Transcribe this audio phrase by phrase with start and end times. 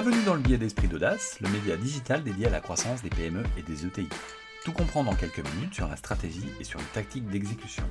[0.00, 3.42] Bienvenue dans le billet d'esprit d'audace, le média digital dédié à la croissance des PME
[3.56, 4.08] et des ETI.
[4.64, 7.82] Tout comprendre en quelques minutes sur la stratégie et sur les tactiques d'exécution.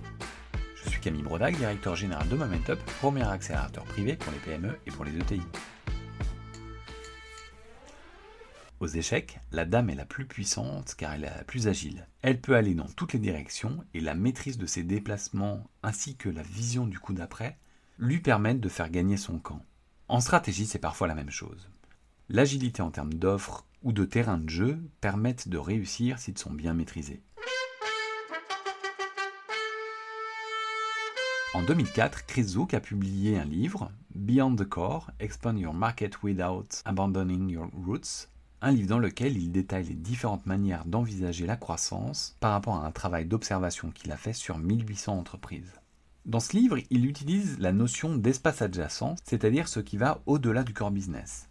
[0.75, 4.91] Je suis Camille Brodac, directeur général de Momentup, premier accélérateur privé pour les PME et
[4.91, 5.41] pour les ETI.
[8.79, 12.07] Aux échecs, la dame est la plus puissante car elle est la plus agile.
[12.21, 16.29] Elle peut aller dans toutes les directions et la maîtrise de ses déplacements ainsi que
[16.29, 17.57] la vision du coup d'après
[17.99, 19.61] lui permettent de faire gagner son camp.
[20.07, 21.67] En stratégie, c'est parfois la même chose.
[22.29, 26.73] L'agilité en termes d'offres ou de terrain de jeu permettent de réussir s'ils sont bien
[26.73, 27.21] maîtrisés.
[31.53, 36.67] En 2004, Chris Zook a publié un livre, Beyond the Core, Expand Your Market Without
[36.83, 38.27] Abandoning Your Roots,
[38.61, 42.85] un livre dans lequel il détaille les différentes manières d'envisager la croissance par rapport à
[42.85, 45.79] un travail d'observation qu'il a fait sur 1800 entreprises.
[46.25, 50.73] Dans ce livre, il utilise la notion d'espace adjacent, c'est-à-dire ce qui va au-delà du
[50.73, 51.46] core business.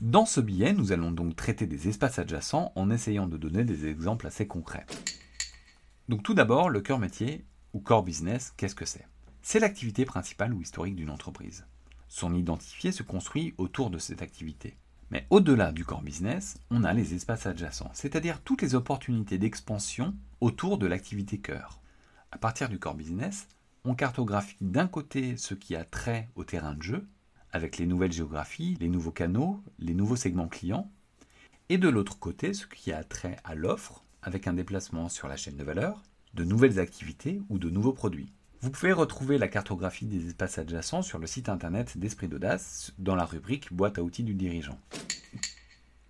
[0.00, 3.86] Dans ce billet, nous allons donc traiter des espaces adjacents en essayant de donner des
[3.86, 4.86] exemples assez concrets.
[6.08, 9.06] Donc tout d'abord, le cœur métier ou core business, qu'est-ce que c'est?
[9.42, 11.66] C'est l'activité principale ou historique d'une entreprise.
[12.08, 14.78] Son identifié se construit autour de cette activité.
[15.10, 20.14] Mais au-delà du core business, on a les espaces adjacents, c'est-à-dire toutes les opportunités d'expansion
[20.40, 21.78] autour de l'activité cœur.
[22.32, 23.48] À partir du core business,
[23.84, 27.06] on cartographie d'un côté ce qui a trait au terrain de jeu,
[27.52, 30.90] avec les nouvelles géographies, les nouveaux canaux, les nouveaux segments clients,
[31.68, 35.36] et de l'autre côté ce qui a trait à l'offre, avec un déplacement sur la
[35.36, 36.02] chaîne de valeur,
[36.34, 38.32] de nouvelles activités ou de nouveaux produits.
[38.62, 43.14] Vous pouvez retrouver la cartographie des espaces adjacents sur le site internet d'Esprit d'Audace dans
[43.14, 44.78] la rubrique Boîte à outils du dirigeant.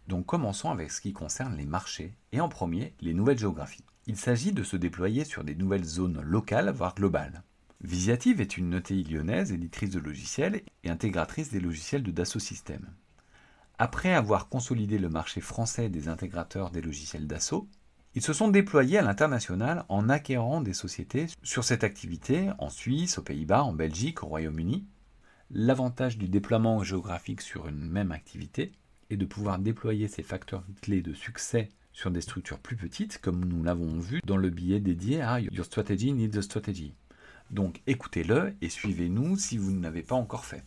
[0.09, 3.85] Donc commençons avec ce qui concerne les marchés, et en premier les nouvelles géographies.
[4.07, 7.45] Il s'agit de se déployer sur des nouvelles zones locales, voire globales.
[7.83, 12.91] Visiative est une ETI lyonnaise, éditrice de logiciels et intégratrice des logiciels de Dassault Systèmes.
[13.79, 17.67] Après avoir consolidé le marché français des intégrateurs des logiciels Dassault,
[18.15, 23.17] ils se sont déployés à l'international en acquérant des sociétés sur cette activité en Suisse,
[23.17, 24.85] aux Pays-Bas, en Belgique, au Royaume-Uni.
[25.51, 28.73] L'avantage du déploiement géographique sur une même activité
[29.09, 33.47] est de pouvoir déployer ces facteurs clés de succès sur des structures plus petites, comme
[33.47, 36.93] nous l'avons vu dans le billet dédié à Your Strategy Needs a Strategy.
[37.51, 40.65] Donc écoutez-le et suivez-nous si vous ne l'avez pas encore fait.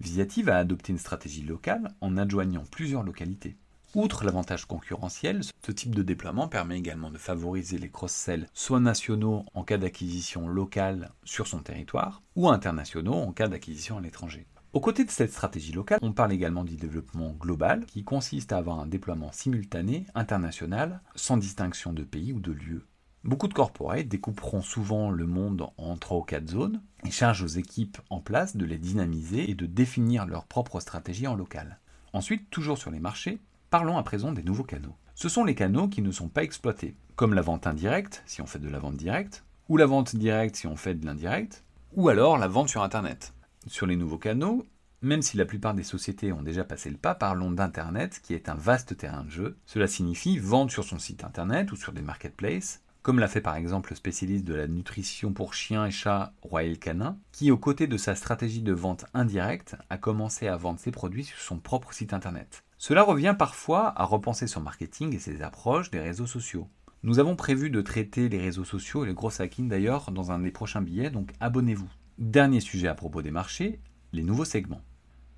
[0.00, 3.56] Visiative a adopté une stratégie locale en adjoignant plusieurs localités.
[3.94, 9.44] Outre l'avantage concurrentiel, ce type de déploiement permet également de favoriser les cross-sells soit nationaux
[9.54, 14.48] en cas d'acquisition locale sur son territoire, ou internationaux en cas d'acquisition à l'étranger.
[14.72, 18.56] Aux côtés de cette stratégie locale, on parle également du développement global, qui consiste à
[18.56, 22.84] avoir un déploiement simultané, international, sans distinction de pays ou de lieu.
[23.24, 27.46] Beaucoup de corporates découperont souvent le monde en 3 ou 4 zones et chargent aux
[27.46, 31.78] équipes en place de les dynamiser et de définir leur propre stratégie en local.
[32.12, 33.38] Ensuite, toujours sur les marchés,
[33.70, 34.94] parlons à présent des nouveaux canaux.
[35.14, 38.46] Ce sont les canaux qui ne sont pas exploités, comme la vente indirecte, si on
[38.46, 41.64] fait de la vente directe, ou la vente directe si on fait de l'indirect,
[41.94, 43.32] ou alors la vente sur Internet.
[43.66, 44.66] Sur les nouveaux canaux,
[45.00, 48.50] même si la plupart des sociétés ont déjà passé le pas, parlons d'Internet, qui est
[48.50, 49.56] un vaste terrain de jeu.
[49.64, 53.56] Cela signifie vendre sur son site Internet ou sur des marketplaces, comme l'a fait par
[53.56, 57.86] exemple le spécialiste de la nutrition pour chiens et chats Royal Canin, qui aux côtés
[57.86, 61.92] de sa stratégie de vente indirecte a commencé à vendre ses produits sur son propre
[61.92, 62.64] site internet.
[62.78, 66.66] Cela revient parfois à repenser son marketing et ses approches des réseaux sociaux.
[67.02, 70.38] Nous avons prévu de traiter les réseaux sociaux et les gros hacking d'ailleurs dans un
[70.38, 71.90] des prochains billets, donc abonnez-vous.
[72.16, 73.80] Dernier sujet à propos des marchés,
[74.14, 74.80] les nouveaux segments.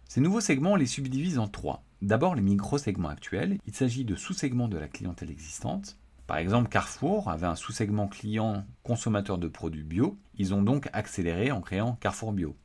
[0.09, 1.83] Ces nouveaux segments, les subdivise en trois.
[2.01, 7.31] D'abord les micro-segments actuels, il s'agit de sous-segments de la clientèle existante, par exemple, Carrefour
[7.31, 10.19] avait un sous-segment client consommateur de produits bio.
[10.37, 12.57] Ils ont donc accéléré en créant Carrefour Bio.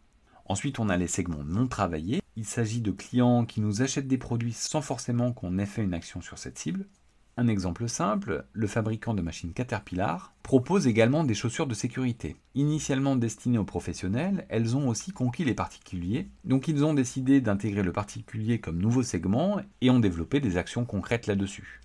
[0.45, 2.21] Ensuite, on a les segments non travaillés.
[2.35, 5.93] Il s'agit de clients qui nous achètent des produits sans forcément qu'on ait fait une
[5.93, 6.87] action sur cette cible.
[7.37, 12.35] Un exemple simple, le fabricant de machines Caterpillar propose également des chaussures de sécurité.
[12.55, 17.83] Initialement destinées aux professionnels, elles ont aussi conquis les particuliers, donc ils ont décidé d'intégrer
[17.83, 21.79] le particulier comme nouveau segment et ont développé des actions concrètes là-dessus.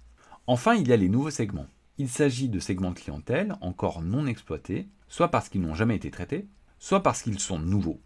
[0.49, 1.67] Enfin, il y a les nouveaux segments.
[1.99, 6.11] Il s'agit de segments de clientèle encore non exploités, soit parce qu'ils n'ont jamais été
[6.11, 6.47] traités,
[6.79, 8.03] soit parce qu'ils sont nouveaux.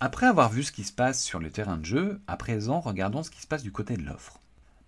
[0.00, 3.22] Après avoir vu ce qui se passe sur le terrain de jeu, à présent regardons
[3.22, 4.40] ce qui se passe du côté de l'offre.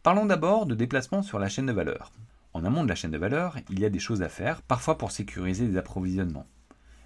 [0.03, 2.11] Parlons d'abord de déplacement sur la chaîne de valeur.
[2.55, 4.97] En amont de la chaîne de valeur, il y a des choses à faire, parfois
[4.97, 6.47] pour sécuriser les approvisionnements.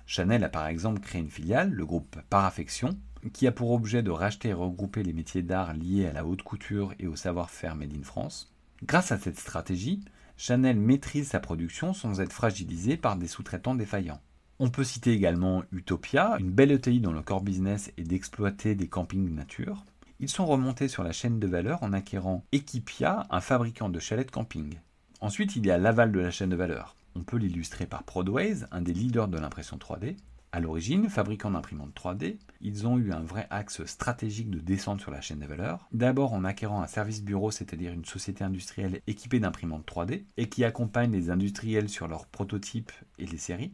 [0.06, 2.96] Chanel a par exemple créé une filiale, le groupe Paraffection,
[3.32, 6.42] qui a pour objet de racheter et regrouper les métiers d'art liés à la haute
[6.42, 8.52] couture et au savoir-faire made in France.
[8.84, 10.04] Grâce à cette stratégie,
[10.44, 14.20] Chanel maîtrise sa production sans être fragilisé par des sous-traitants défaillants.
[14.58, 18.88] On peut citer également Utopia, une belle ETI dont le core business est d'exploiter des
[18.88, 19.84] campings nature.
[20.18, 24.26] Ils sont remontés sur la chaîne de valeur en acquérant Equipia, un fabricant de chalets
[24.26, 24.80] de camping.
[25.20, 26.96] Ensuite, il y a l'aval de la chaîne de valeur.
[27.14, 30.16] On peut l'illustrer par Prodways, un des leaders de l'impression 3D.
[30.54, 35.10] À l'origine, fabricant d'imprimantes 3D, ils ont eu un vrai axe stratégique de descente sur
[35.10, 35.88] la chaîne de valeur.
[35.92, 40.64] D'abord en acquérant un service bureau, c'est-à-dire une société industrielle équipée d'imprimantes 3D et qui
[40.64, 43.72] accompagne les industriels sur leurs prototypes et les séries.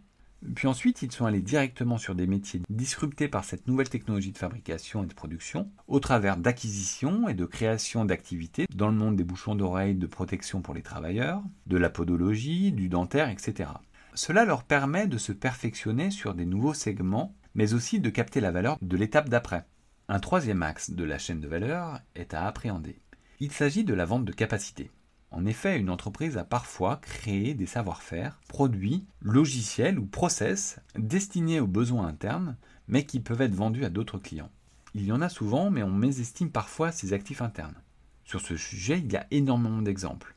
[0.55, 4.39] Puis ensuite, ils sont allés directement sur des métiers disruptés par cette nouvelle technologie de
[4.39, 9.25] fabrication et de production, au travers d'acquisitions et de création d'activités dans le monde des
[9.25, 13.71] bouchons d'oreilles de protection pour les travailleurs, de la podologie, du dentaire, etc.
[14.15, 18.51] Cela leur permet de se perfectionner sur des nouveaux segments, mais aussi de capter la
[18.51, 19.65] valeur de l'étape d'après.
[20.09, 23.01] Un troisième axe de la chaîne de valeur est à appréhender.
[23.41, 24.91] Il s'agit de la vente de capacité.
[25.31, 31.67] En effet, une entreprise a parfois créé des savoir-faire, produits, logiciels ou process destinés aux
[31.67, 32.57] besoins internes,
[32.89, 34.51] mais qui peuvent être vendus à d'autres clients.
[34.95, 37.77] Il y en a souvent, mais on mésestime parfois ces actifs internes.
[38.25, 40.35] Sur ce sujet, il y a énormément d'exemples.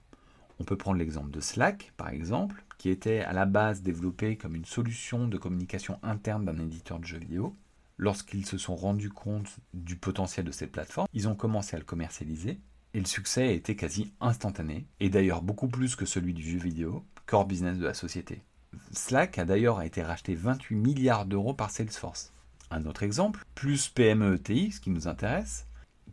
[0.62, 4.56] On peut prendre l'exemple de Slack, par exemple, qui était à la base développé comme
[4.56, 7.56] une solution de communication interne d'un éditeur de jeux vidéo.
[7.98, 11.86] Lorsqu'ils se sont rendus compte du potentiel de cette plateforme, ils ont commencé à le
[11.86, 12.60] commercialiser
[12.94, 16.60] et le succès a été quasi instantané, et d'ailleurs beaucoup plus que celui du jeu
[16.60, 18.44] vidéo, core business de la société.
[18.92, 22.34] Slack a d'ailleurs été racheté 28 milliards d'euros par Salesforce.
[22.70, 25.66] Un autre exemple, plus PME ETI, ce qui nous intéresse,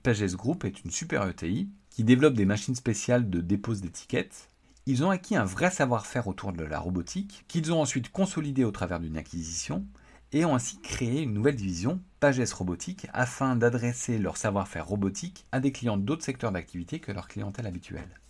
[0.03, 4.49] Pages Group est une super ETI qui développe des machines spéciales de dépose d'étiquettes.
[4.87, 8.71] Ils ont acquis un vrai savoir-faire autour de la robotique, qu'ils ont ensuite consolidé au
[8.71, 9.85] travers d'une acquisition,
[10.33, 15.61] et ont ainsi créé une nouvelle division, Pages Robotique, afin d'adresser leur savoir-faire robotique à
[15.61, 18.21] des clients d'autres secteurs d'activité que leur clientèle habituelle.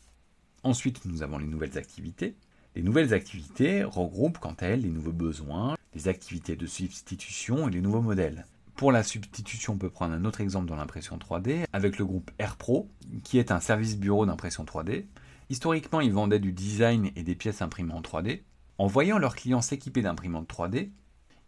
[0.62, 2.36] Ensuite, nous avons les nouvelles activités.
[2.74, 7.72] Les nouvelles activités regroupent quant à elles les nouveaux besoins, les activités de substitution et
[7.72, 8.46] les nouveaux modèles.
[8.78, 12.30] Pour la substitution, on peut prendre un autre exemple dans l'impression 3D avec le groupe
[12.38, 12.88] AirPro,
[13.24, 15.06] qui est un service bureau d'impression 3D.
[15.50, 18.42] Historiquement, ils vendaient du design et des pièces imprimées en 3D.
[18.78, 20.90] En voyant leurs clients s'équiper d'imprimantes 3D,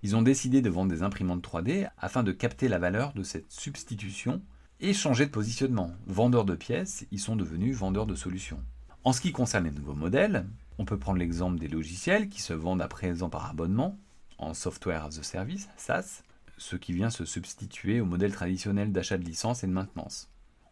[0.03, 3.53] ils ont décidé de vendre des imprimantes 3D afin de capter la valeur de cette
[3.53, 4.43] substitution
[4.81, 5.93] et changer de positionnement.
[6.09, 8.61] Vendeurs de pièces, ils sont devenus vendeurs de solutions.
[9.05, 10.49] En ce qui concerne les nouveaux modèles,
[10.79, 13.97] on peut prendre l'exemple des logiciels qui se vendent à présent par abonnement,
[14.39, 16.25] en software as a service, SaaS,
[16.61, 20.29] ce qui vient se substituer au modèle traditionnel d'achat de licence et de maintenance.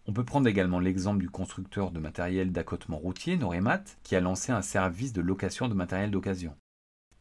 [0.07, 4.53] On peut prendre également l'exemple du constructeur de matériel d'accotement routier, Noremat, qui a lancé
[4.53, 6.55] un service de location de matériel d'occasion.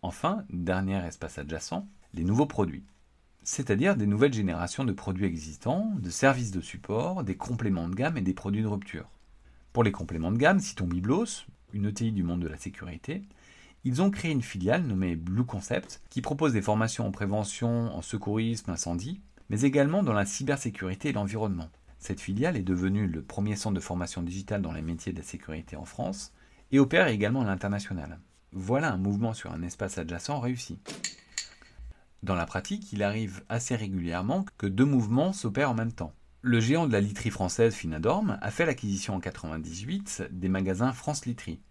[0.02, 2.86] Enfin, dernier espace adjacent, les nouveaux produits,
[3.44, 8.18] c'est-à-dire des nouvelles générations de produits existants, de services de support, des compléments de gamme
[8.18, 9.10] et des produits de rupture.
[9.72, 13.24] Pour les compléments de gamme, citons Biblos, une ETI du monde de la sécurité,
[13.88, 18.02] ils ont créé une filiale nommée Blue Concept qui propose des formations en prévention, en
[18.02, 21.70] secourisme, incendie, mais également dans la cybersécurité et l'environnement.
[21.98, 25.24] Cette filiale est devenue le premier centre de formation digitale dans les métiers de la
[25.24, 26.34] sécurité en France
[26.74, 28.20] et opère également à l'international.
[28.52, 30.80] Voilà un mouvement sur un espace adjacent réussi.
[32.24, 36.12] Dans la pratique, il arrive assez régulièrement que deux mouvements s'opèrent en même temps.
[36.42, 41.26] Le géant de la literie française Finadorm a fait l'acquisition en 1998 des magasins France
[41.26, 41.62] Literie.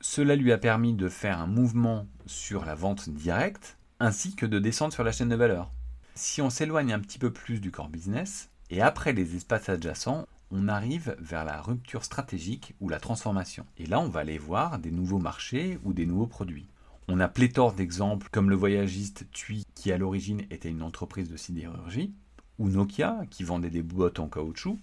[0.00, 4.58] Cela lui a permis de faire un mouvement sur la vente directe ainsi que de
[4.58, 5.72] descendre sur la chaîne de valeur.
[6.14, 10.26] Si on s'éloigne un petit peu plus du core business, et après les espaces adjacents,
[10.50, 13.66] on arrive vers la rupture stratégique ou la transformation.
[13.76, 16.68] Et là, on va aller voir des nouveaux marchés ou des nouveaux produits.
[17.08, 21.36] On a pléthore d'exemples comme le voyagiste TUI qui à l'origine était une entreprise de
[21.36, 22.14] sidérurgie,
[22.58, 24.78] ou Nokia qui vendait des boîtes en caoutchouc,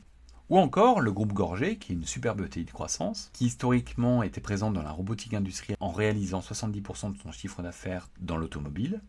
[0.50, 4.42] ou encore le groupe Gorgé qui est une superbe ETI de croissance, qui historiquement était
[4.42, 9.02] présente dans la robotique industrielle en réalisant 70% de son chiffre d'affaires dans l'automobile.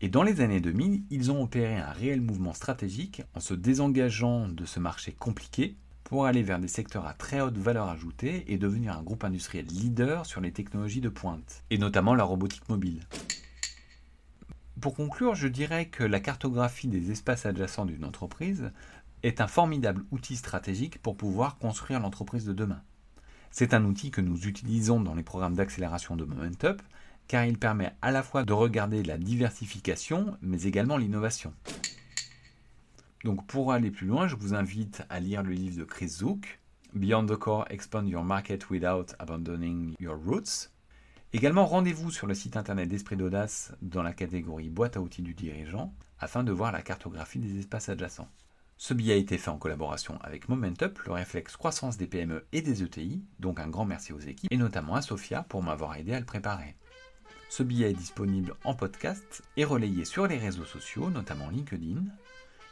[0.00, 4.48] Et dans les années 2000, ils ont opéré un réel mouvement stratégique en se désengageant
[4.48, 8.58] de ce marché compliqué pour aller vers des secteurs à très haute valeur ajoutée et
[8.58, 13.06] devenir un groupe industriel leader sur les technologies de pointe, et notamment la robotique mobile.
[14.80, 18.72] Pour conclure, je dirais que la cartographie des espaces adjacents d'une entreprise
[19.22, 22.82] est un formidable outil stratégique pour pouvoir construire l'entreprise de demain.
[23.50, 26.80] C'est un outil que nous utilisons dans les programmes d'accélération de Momentup
[27.28, 31.52] car il permet à la fois de regarder la diversification mais également l'innovation.
[33.24, 36.60] Donc pour aller plus loin, je vous invite à lire le livre de Chris Zook,
[36.94, 40.70] Beyond the Core, Expand Your Market Without Abandoning Your Roots.
[41.32, 45.32] Également, rendez-vous sur le site internet d'Esprit d'Audace dans la catégorie boîte à outils du
[45.32, 48.28] dirigeant afin de voir la cartographie des espaces adjacents.
[48.82, 52.62] Ce billet a été fait en collaboration avec Momentup, le réflexe croissance des PME et
[52.62, 56.14] des ETI, donc un grand merci aux équipes, et notamment à Sophia pour m'avoir aidé
[56.14, 56.74] à le préparer.
[57.48, 62.02] Ce billet est disponible en podcast et relayé sur les réseaux sociaux, notamment LinkedIn,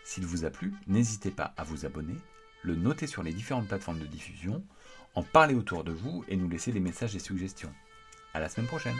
[0.02, 2.16] s'il vous a plu, n'hésitez pas à vous abonner,
[2.64, 4.64] le noter sur les différentes plateformes de diffusion,
[5.14, 7.72] en parler autour de vous et nous laisser des messages et suggestions.
[8.34, 8.98] À la semaine prochaine